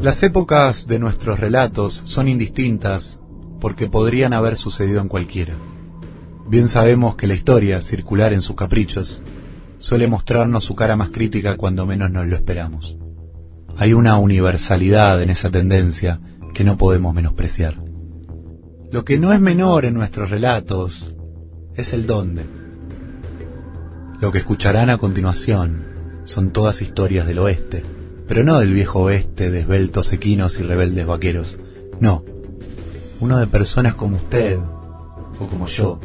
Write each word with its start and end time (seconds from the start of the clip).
Las 0.00 0.22
épocas 0.22 0.86
de 0.86 0.98
nuestros 0.98 1.40
relatos 1.40 2.02
son 2.04 2.28
indistintas 2.28 3.18
porque 3.60 3.88
podrían 3.88 4.34
haber 4.34 4.56
sucedido 4.56 5.00
en 5.00 5.08
cualquiera. 5.08 5.54
Bien 6.46 6.68
sabemos 6.68 7.16
que 7.16 7.26
la 7.26 7.34
historia, 7.34 7.80
circular 7.80 8.34
en 8.34 8.42
sus 8.42 8.56
caprichos, 8.56 9.22
suele 9.78 10.06
mostrarnos 10.06 10.64
su 10.64 10.74
cara 10.74 10.96
más 10.96 11.08
crítica 11.08 11.56
cuando 11.56 11.86
menos 11.86 12.10
nos 12.10 12.26
lo 12.26 12.36
esperamos. 12.36 12.98
Hay 13.78 13.94
una 13.94 14.18
universalidad 14.18 15.22
en 15.22 15.30
esa 15.30 15.50
tendencia 15.50 16.20
que 16.52 16.62
no 16.62 16.76
podemos 16.76 17.14
menospreciar. 17.14 17.82
Lo 18.92 19.04
que 19.04 19.18
no 19.18 19.32
es 19.32 19.40
menor 19.40 19.86
en 19.86 19.94
nuestros 19.94 20.30
relatos 20.30 21.14
es 21.74 21.94
el 21.94 22.06
dónde. 22.06 22.44
Lo 24.20 24.30
que 24.30 24.38
escucharán 24.38 24.90
a 24.90 24.98
continuación 24.98 25.86
son 26.24 26.50
todas 26.50 26.82
historias 26.82 27.26
del 27.26 27.38
oeste, 27.38 27.82
pero 28.28 28.44
no 28.44 28.58
del 28.58 28.72
viejo 28.72 29.00
oeste 29.00 29.50
de 29.50 29.60
esbeltos 29.60 30.12
equinos 30.12 30.58
y 30.58 30.62
rebeldes 30.62 31.06
vaqueros, 31.06 31.58
no. 32.00 32.24
Uno 33.20 33.38
de 33.38 33.46
personas 33.46 33.94
como 33.94 34.16
usted, 34.16 34.58
o 34.58 35.46
como 35.48 35.66
yo, 35.66 36.00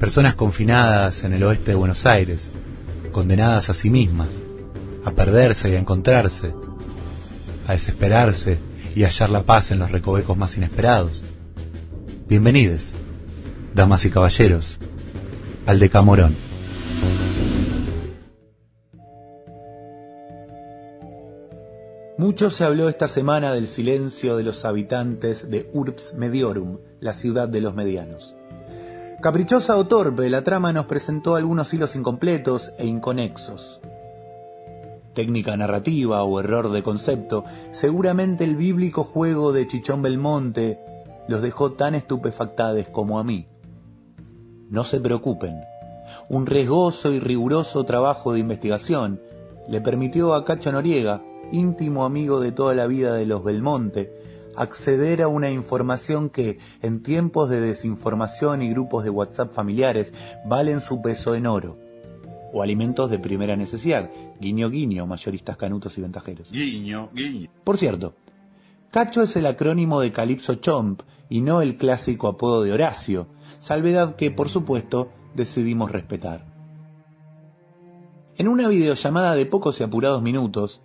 personas 0.00 0.34
confinadas 0.34 1.24
en 1.24 1.32
el 1.32 1.42
oeste 1.42 1.70
de 1.70 1.76
Buenos 1.76 2.06
Aires, 2.06 2.50
condenadas 3.12 3.70
a 3.70 3.74
sí 3.74 3.90
mismas, 3.90 4.28
a 5.04 5.12
perderse 5.12 5.70
y 5.70 5.74
a 5.74 5.78
encontrarse, 5.78 6.52
a 7.66 7.72
desesperarse 7.72 8.58
y 8.94 9.04
hallar 9.04 9.30
la 9.30 9.42
paz 9.42 9.70
en 9.70 9.78
los 9.78 9.90
recovecos 9.90 10.36
más 10.36 10.56
inesperados. 10.56 11.22
Bienvenidos, 12.28 12.92
damas 13.74 14.04
y 14.04 14.10
caballeros, 14.10 14.78
al 15.66 15.78
Decamorón. 15.78 16.43
Mucho 22.16 22.48
se 22.50 22.62
habló 22.62 22.88
esta 22.88 23.08
semana 23.08 23.52
del 23.52 23.66
silencio 23.66 24.36
de 24.36 24.44
los 24.44 24.64
habitantes 24.64 25.50
de 25.50 25.68
Urbs 25.72 26.14
Mediorum, 26.14 26.78
la 27.00 27.12
ciudad 27.12 27.48
de 27.48 27.60
los 27.60 27.74
medianos. 27.74 28.36
Caprichosa 29.20 29.76
o 29.76 29.88
torpe, 29.88 30.30
la 30.30 30.44
trama 30.44 30.72
nos 30.72 30.86
presentó 30.86 31.34
algunos 31.34 31.74
hilos 31.74 31.96
incompletos 31.96 32.70
e 32.78 32.86
inconexos. 32.86 33.80
Técnica 35.12 35.56
narrativa 35.56 36.22
o 36.22 36.38
error 36.38 36.70
de 36.70 36.84
concepto, 36.84 37.44
seguramente 37.72 38.44
el 38.44 38.54
bíblico 38.54 39.02
juego 39.02 39.52
de 39.52 39.66
Chichón 39.66 40.00
Belmonte 40.00 40.78
los 41.26 41.42
dejó 41.42 41.72
tan 41.72 41.96
estupefactados 41.96 42.86
como 42.90 43.18
a 43.18 43.24
mí. 43.24 43.48
No 44.70 44.84
se 44.84 45.00
preocupen, 45.00 45.62
un 46.28 46.46
riesgoso 46.46 47.12
y 47.12 47.18
riguroso 47.18 47.82
trabajo 47.82 48.32
de 48.32 48.38
investigación 48.38 49.20
le 49.66 49.80
permitió 49.80 50.34
a 50.34 50.44
Cacho 50.44 50.70
Noriega, 50.70 51.22
íntimo 51.54 52.04
amigo 52.04 52.40
de 52.40 52.52
toda 52.52 52.74
la 52.74 52.86
vida 52.86 53.14
de 53.14 53.26
los 53.26 53.42
Belmonte, 53.42 54.12
acceder 54.56 55.22
a 55.22 55.28
una 55.28 55.50
información 55.50 56.30
que, 56.30 56.58
en 56.82 57.02
tiempos 57.02 57.48
de 57.48 57.60
desinformación 57.60 58.62
y 58.62 58.70
grupos 58.70 59.04
de 59.04 59.10
WhatsApp 59.10 59.52
familiares, 59.52 60.12
valen 60.44 60.80
su 60.80 61.00
peso 61.02 61.34
en 61.34 61.46
oro. 61.46 61.78
O 62.52 62.62
alimentos 62.62 63.10
de 63.10 63.18
primera 63.18 63.56
necesidad, 63.56 64.10
guiño 64.40 64.70
guiño, 64.70 65.06
mayoristas 65.06 65.56
canutos 65.56 65.98
y 65.98 66.02
ventajeros. 66.02 66.52
Guiño, 66.52 67.10
guiño. 67.12 67.48
Por 67.64 67.78
cierto, 67.78 68.14
Cacho 68.90 69.22
es 69.22 69.34
el 69.34 69.46
acrónimo 69.46 70.00
de 70.00 70.12
Calypso 70.12 70.54
Chomp 70.54 71.02
y 71.28 71.40
no 71.40 71.62
el 71.62 71.76
clásico 71.76 72.28
apodo 72.28 72.62
de 72.62 72.72
Horacio, 72.72 73.26
salvedad 73.58 74.14
que, 74.14 74.30
por 74.30 74.48
supuesto, 74.48 75.10
decidimos 75.34 75.90
respetar. 75.90 76.46
En 78.36 78.46
una 78.46 78.68
videollamada 78.68 79.34
de 79.34 79.46
pocos 79.46 79.80
y 79.80 79.82
apurados 79.82 80.22
minutos, 80.22 80.82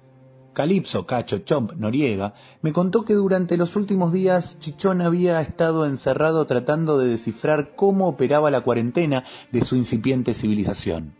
Calipso, 0.53 1.05
Cacho, 1.05 1.39
Chomp, 1.39 1.73
Noriega, 1.73 2.33
me 2.61 2.73
contó 2.73 3.05
que 3.05 3.13
durante 3.13 3.57
los 3.57 3.75
últimos 3.75 4.11
días 4.11 4.59
Chichón 4.59 5.01
había 5.01 5.41
estado 5.41 5.85
encerrado 5.85 6.45
tratando 6.45 6.97
de 6.97 7.07
descifrar 7.07 7.75
cómo 7.75 8.07
operaba 8.07 8.51
la 8.51 8.61
cuarentena 8.61 9.23
de 9.51 9.63
su 9.63 9.75
incipiente 9.75 10.33
civilización. 10.33 11.13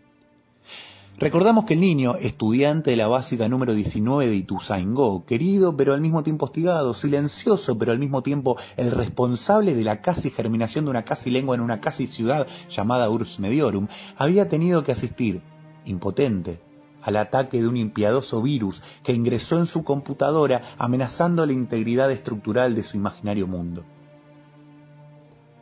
Recordamos 1.19 1.66
que 1.66 1.73
el 1.73 1.81
niño, 1.81 2.16
estudiante 2.16 2.91
de 2.91 2.95
la 2.95 3.09
básica 3.09 3.50
número 3.50 3.73
19 3.73 4.28
de 4.28 4.35
Ituzaingó, 4.38 5.25
querido 5.25 5.75
pero 5.75 5.94
al 5.94 6.00
mismo 6.00 6.23
tiempo 6.23 6.45
hostigado, 6.45 6.94
silencioso 6.94 7.78
pero 7.78 7.91
al 7.91 8.00
mismo 8.00 8.23
tiempo 8.23 8.56
el 8.78 8.91
responsable 8.91 9.75
de 9.75 9.84
la 9.84 10.01
casi 10.01 10.29
germinación 10.29 10.85
de 10.85 10.91
una 10.91 11.03
casi 11.03 11.29
lengua 11.29 11.56
en 11.56 11.62
una 11.62 11.81
casi 11.81 12.07
ciudad 12.07 12.47
llamada 12.69 13.09
Urbs 13.09 13.38
Mediorum, 13.38 13.88
había 14.16 14.47
tenido 14.47 14.85
que 14.85 14.94
asistir, 14.94 15.41
impotente, 15.84 16.62
al 17.01 17.15
ataque 17.15 17.61
de 17.61 17.67
un 17.67 17.77
impiadoso 17.77 18.41
virus 18.41 18.81
que 19.03 19.13
ingresó 19.13 19.57
en 19.57 19.65
su 19.65 19.83
computadora 19.83 20.61
amenazando 20.77 21.45
la 21.45 21.53
integridad 21.53 22.11
estructural 22.11 22.75
de 22.75 22.83
su 22.83 22.97
imaginario 22.97 23.47
mundo. 23.47 23.83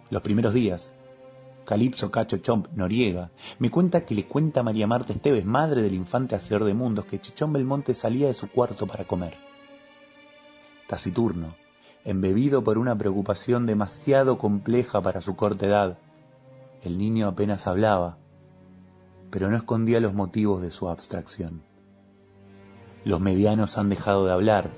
Los 0.09 0.21
primeros 0.21 0.53
días, 0.53 0.91
Calipso 1.65 2.09
Cacho 2.11 2.37
Chomp 2.37 2.67
Noriega, 2.73 3.29
me 3.59 3.69
cuenta 3.69 4.05
que 4.05 4.15
le 4.15 4.25
cuenta 4.25 4.61
a 4.61 4.63
María 4.63 4.87
Marta 4.87 5.11
Esteves, 5.11 5.45
madre 5.45 5.81
del 5.81 5.95
infante 5.95 6.33
hacedor 6.33 6.63
de 6.63 6.73
mundos, 6.73 7.05
que 7.05 7.19
Chichón 7.19 7.51
Belmonte 7.51 7.93
salía 7.93 8.27
de 8.27 8.33
su 8.33 8.49
cuarto 8.49 8.87
para 8.87 9.03
comer. 9.03 9.35
Taciturno, 10.87 11.55
embebido 12.05 12.63
por 12.63 12.77
una 12.77 12.97
preocupación 12.97 13.65
demasiado 13.65 14.37
compleja 14.37 15.01
para 15.01 15.19
su 15.19 15.35
corta 15.35 15.65
edad, 15.65 15.97
el 16.83 16.97
niño 16.97 17.27
apenas 17.27 17.67
hablaba, 17.67 18.17
pero 19.29 19.49
no 19.49 19.57
escondía 19.57 19.99
los 19.99 20.13
motivos 20.13 20.61
de 20.61 20.71
su 20.71 20.89
abstracción. 20.89 21.61
Los 23.05 23.19
medianos 23.19 23.77
han 23.77 23.89
dejado 23.89 24.25
de 24.25 24.33
hablar, 24.33 24.71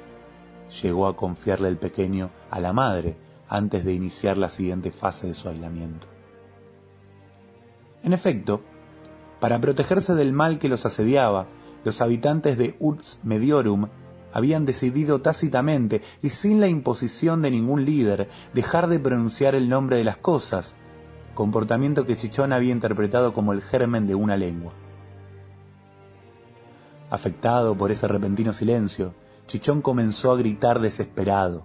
llegó 0.82 1.08
a 1.08 1.16
confiarle 1.16 1.68
el 1.68 1.78
pequeño 1.78 2.30
a 2.52 2.60
la 2.60 2.74
madre 2.74 3.18
antes 3.48 3.84
de 3.84 3.94
iniciar 3.94 4.38
la 4.38 4.50
siguiente 4.50 4.92
fase 4.92 5.28
de 5.28 5.34
su 5.34 5.50
aislamiento. 5.50 6.08
En 8.04 8.14
efecto, 8.14 8.62
para 9.40 9.60
protegerse 9.60 10.16
del 10.16 10.34
mal 10.34 10.60
que 10.60 10.70
los 10.70 10.86
asediaba, 10.86 11.48
los 11.84 12.02
habitantes 12.02 12.58
de 12.58 12.76
Urbs 12.80 13.20
Mediorum 13.24 13.88
habían 14.32 14.66
decidido 14.66 15.22
tácitamente 15.22 16.02
y 16.22 16.30
sin 16.30 16.60
la 16.60 16.68
imposición 16.68 17.42
de 17.42 17.52
ningún 17.52 17.86
líder 17.86 18.30
dejar 18.54 18.88
de 18.88 19.00
pronunciar 19.00 19.56
el 19.56 19.70
nombre 19.70 19.98
de 19.98 20.04
las 20.04 20.18
cosas, 20.18 20.76
comportamiento 21.40 22.06
que 22.06 22.18
Chichón 22.18 22.52
había 22.52 22.74
interpretado 22.74 23.32
como 23.32 23.54
el 23.54 23.62
germen 23.62 24.08
de 24.08 24.14
una 24.14 24.36
lengua. 24.36 24.74
Afectado 27.10 27.78
por 27.78 27.92
ese 27.92 28.10
repentino 28.10 28.52
silencio, 28.52 29.14
Chichón 29.48 29.82
comenzó 29.82 30.34
a 30.34 30.36
gritar 30.36 30.82
desesperado. 30.82 31.64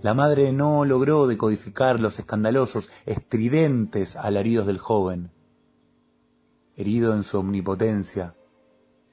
La 0.00 0.14
madre 0.14 0.54
no 0.54 0.86
logró 0.86 1.26
decodificar 1.26 2.00
los 2.00 2.18
escandalosos, 2.18 2.88
estridentes 3.04 4.16
alaridos 4.16 4.66
del 4.66 4.78
joven. 4.78 5.30
Herido 6.76 7.14
en 7.14 7.24
su 7.24 7.38
omnipotencia, 7.38 8.36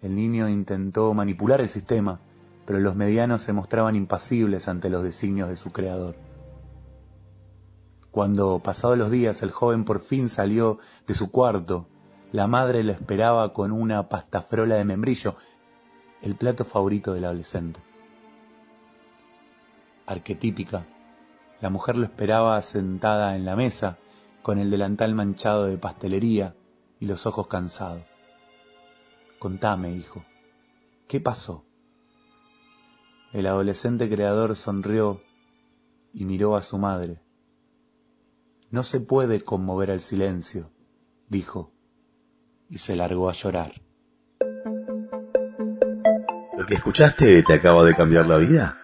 el 0.01 0.15
niño 0.15 0.47
intentó 0.47 1.13
manipular 1.13 1.59
el 1.59 1.67
sistema, 1.67 2.21
pero 2.65 2.79
los 2.79 2.95
medianos 2.95 3.41
se 3.41 3.51
mostraban 3.51 3.97
impasibles 3.97 4.69
ante 4.69 4.89
los 4.89 5.03
designios 5.03 5.49
de 5.49 5.57
su 5.57 5.73
creador. 5.73 6.15
Cuando, 8.13 8.59
pasados 8.59 8.95
los 8.95 9.09
días, 9.09 9.41
el 9.41 9.49
joven 9.49 9.85
por 9.85 9.99
fin 9.99 10.29
salió 10.29 10.77
de 11.07 11.15
su 11.15 11.31
cuarto, 11.31 11.87
la 12.31 12.45
madre 12.45 12.83
lo 12.83 12.91
esperaba 12.91 13.53
con 13.53 13.71
una 13.71 14.07
pastafrola 14.07 14.75
de 14.75 14.85
membrillo, 14.85 15.35
el 16.21 16.35
plato 16.35 16.63
favorito 16.63 17.15
del 17.15 17.25
adolescente. 17.25 17.79
Arquetípica, 20.05 20.85
la 21.59 21.71
mujer 21.71 21.97
lo 21.97 22.05
esperaba 22.05 22.61
sentada 22.61 23.35
en 23.35 23.45
la 23.45 23.55
mesa, 23.55 23.97
con 24.43 24.59
el 24.59 24.69
delantal 24.69 25.15
manchado 25.15 25.65
de 25.65 25.79
pastelería 25.79 26.55
y 26.99 27.07
los 27.07 27.25
ojos 27.25 27.47
cansados. 27.47 28.03
Contame, 29.39 29.91
hijo, 29.91 30.23
¿qué 31.07 31.19
pasó? 31.19 31.65
El 33.31 33.47
adolescente 33.47 34.07
creador 34.07 34.55
sonrió 34.55 35.19
y 36.13 36.25
miró 36.25 36.55
a 36.55 36.61
su 36.61 36.77
madre. 36.77 37.19
No 38.73 38.83
se 38.83 38.99
puede 38.99 39.39
conmover 39.39 39.91
al 39.91 40.01
silencio, 40.01 40.71
dijo, 41.29 41.71
y 42.71 42.79
se 42.79 42.95
largó 42.95 43.29
a 43.29 43.33
llorar. 43.33 43.71
¿Lo 46.57 46.65
que 46.65 46.73
escuchaste 46.73 47.43
te 47.43 47.53
acaba 47.53 47.85
de 47.85 47.93
cambiar 47.93 48.25
la 48.25 48.37
vida? 48.37 48.79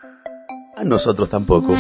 A 0.77 0.83
nosotros 0.83 1.27
tampoco. 1.31 1.75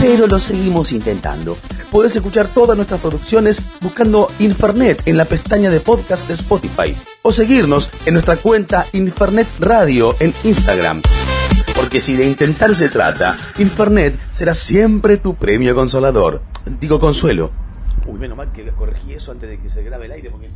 Pero 0.00 0.26
lo 0.26 0.40
seguimos 0.40 0.90
intentando. 0.90 1.56
Puedes 1.92 2.16
escuchar 2.16 2.48
todas 2.48 2.76
nuestras 2.76 3.00
producciones 3.00 3.62
buscando 3.80 4.26
Infernet 4.40 5.06
en 5.06 5.16
la 5.16 5.24
pestaña 5.24 5.70
de 5.70 5.78
podcast 5.78 6.26
de 6.26 6.34
Spotify 6.34 6.96
o 7.22 7.30
seguirnos 7.30 7.90
en 8.06 8.14
nuestra 8.14 8.38
cuenta 8.38 8.86
Infernet 8.92 9.46
Radio 9.60 10.16
en 10.18 10.34
Instagram. 10.42 11.00
Porque 11.76 12.00
si 12.00 12.16
de 12.16 12.26
intentar 12.26 12.74
se 12.74 12.88
trata, 12.88 13.38
Infernet 13.58 14.18
será 14.32 14.56
siempre 14.56 15.16
tu 15.16 15.36
premio 15.36 15.76
consolador. 15.76 16.55
Digo 16.80 16.98
consuelo. 16.98 17.50
Uy, 18.06 18.18
menos 18.18 18.36
mal 18.36 18.52
que 18.52 18.64
corregí 18.72 19.14
eso 19.14 19.32
antes 19.32 19.48
de 19.48 19.58
que 19.58 19.70
se 19.70 19.82
grabe 19.82 20.06
el 20.06 20.12
aire 20.12 20.30
porque... 20.30 20.50